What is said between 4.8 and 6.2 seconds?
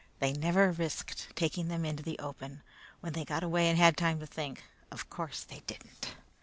Of course they didn't!